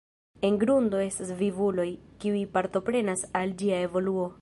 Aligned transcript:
En 0.47 0.55
grundo 0.63 0.97
estas 1.09 1.33
vivuloj, 1.43 1.87
kiuj 2.25 2.43
partoprenas 2.59 3.29
al 3.43 3.59
ĝia 3.63 3.89
evoluo. 3.89 4.31